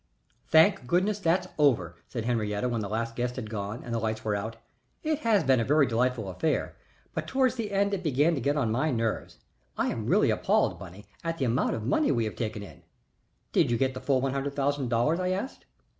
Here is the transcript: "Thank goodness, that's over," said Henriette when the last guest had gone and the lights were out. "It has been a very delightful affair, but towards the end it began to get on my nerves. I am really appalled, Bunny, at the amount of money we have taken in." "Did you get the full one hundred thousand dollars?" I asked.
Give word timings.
"Thank 0.47 0.87
goodness, 0.87 1.19
that's 1.19 1.45
over," 1.59 1.95
said 2.07 2.25
Henriette 2.25 2.71
when 2.71 2.81
the 2.81 2.89
last 2.89 3.15
guest 3.15 3.35
had 3.35 3.51
gone 3.51 3.83
and 3.83 3.93
the 3.93 3.99
lights 3.99 4.25
were 4.25 4.33
out. 4.35 4.55
"It 5.03 5.19
has 5.19 5.43
been 5.43 5.59
a 5.59 5.63
very 5.63 5.85
delightful 5.85 6.27
affair, 6.27 6.75
but 7.13 7.27
towards 7.27 7.53
the 7.53 7.71
end 7.71 7.93
it 7.93 8.01
began 8.01 8.33
to 8.33 8.41
get 8.41 8.57
on 8.57 8.71
my 8.71 8.89
nerves. 8.89 9.37
I 9.77 9.89
am 9.89 10.07
really 10.07 10.31
appalled, 10.31 10.79
Bunny, 10.79 11.05
at 11.23 11.37
the 11.37 11.45
amount 11.45 11.75
of 11.75 11.83
money 11.83 12.11
we 12.11 12.25
have 12.25 12.35
taken 12.35 12.63
in." 12.63 12.81
"Did 13.51 13.69
you 13.69 13.77
get 13.77 13.93
the 13.93 14.01
full 14.01 14.21
one 14.21 14.33
hundred 14.33 14.55
thousand 14.55 14.89
dollars?" 14.89 15.19
I 15.19 15.29
asked. 15.29 15.65